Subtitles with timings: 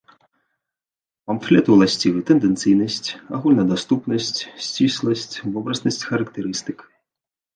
[1.31, 4.31] Памфлету ўласцівы тэндэнцыйнасць, агульнадаступнасць,
[4.69, 6.79] сцісласць, вобразнасць характарыстык.